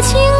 [0.00, 0.37] 情